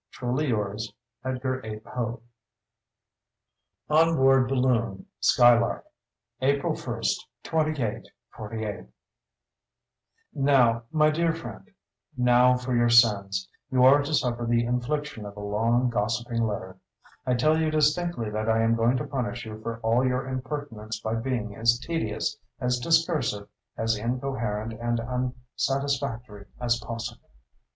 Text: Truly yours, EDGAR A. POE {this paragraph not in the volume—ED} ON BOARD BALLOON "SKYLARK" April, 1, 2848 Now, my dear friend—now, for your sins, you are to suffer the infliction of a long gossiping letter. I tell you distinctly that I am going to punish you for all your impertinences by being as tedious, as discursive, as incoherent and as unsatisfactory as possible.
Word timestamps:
Truly 0.09 0.47
yours, 0.47 0.91
EDGAR 1.23 1.59
A. 1.63 1.79
POE 1.81 2.21
{this 3.87 3.87
paragraph 3.87 3.87
not 3.87 4.07
in 4.07 4.15
the 4.15 4.15
volume—ED} 4.15 4.15
ON 4.15 4.15
BOARD 4.15 4.47
BALLOON 4.49 5.05
"SKYLARK" 5.19 5.85
April, 6.41 6.73
1, 6.73 7.03
2848 7.43 8.85
Now, 10.33 10.81
my 10.91 11.11
dear 11.11 11.31
friend—now, 11.31 12.57
for 12.57 12.75
your 12.75 12.89
sins, 12.89 13.47
you 13.69 13.83
are 13.85 14.01
to 14.01 14.11
suffer 14.11 14.47
the 14.47 14.63
infliction 14.65 15.23
of 15.27 15.37
a 15.37 15.41
long 15.41 15.91
gossiping 15.91 16.47
letter. 16.47 16.79
I 17.27 17.35
tell 17.35 17.61
you 17.61 17.69
distinctly 17.69 18.31
that 18.31 18.49
I 18.49 18.63
am 18.63 18.73
going 18.73 18.97
to 18.97 19.05
punish 19.05 19.45
you 19.45 19.61
for 19.61 19.77
all 19.81 20.03
your 20.03 20.25
impertinences 20.27 20.99
by 21.03 21.13
being 21.13 21.55
as 21.55 21.77
tedious, 21.77 22.39
as 22.59 22.79
discursive, 22.79 23.49
as 23.77 23.95
incoherent 23.95 24.73
and 24.81 24.99
as 24.99 25.05
unsatisfactory 25.07 26.47
as 26.59 26.79
possible. 26.79 27.29